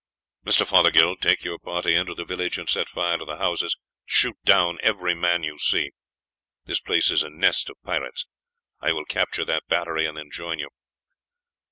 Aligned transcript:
"Mr. 0.43 0.65
Fothergill, 0.67 1.15
take 1.17 1.43
your 1.43 1.59
party 1.59 1.93
into 1.95 2.15
the 2.15 2.25
village 2.25 2.57
and 2.57 2.67
set 2.67 2.89
fire 2.89 3.17
to 3.19 3.23
the 3.25 3.37
houses; 3.37 3.77
shoot 4.03 4.35
down 4.43 4.79
every 4.81 5.13
man 5.13 5.43
you 5.43 5.59
see. 5.59 5.91
This 6.65 6.79
place 6.79 7.11
is 7.11 7.21
a 7.21 7.29
nest 7.29 7.69
of 7.69 7.77
pirates. 7.83 8.25
I 8.79 8.93
will 8.93 9.05
capture 9.05 9.45
that 9.45 9.67
battery 9.67 10.07
and 10.07 10.17
then 10.17 10.31
join 10.31 10.57
you." 10.57 10.69